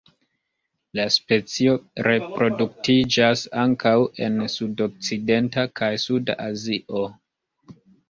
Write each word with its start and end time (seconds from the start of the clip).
La 0.99 1.03
specio 1.15 1.75
reproduktiĝas 2.07 3.45
ankaŭ 3.67 3.95
en 4.31 4.43
sudokcidenta 4.57 5.71
kaj 5.83 5.95
suda 6.09 6.41
Azio. 6.51 7.09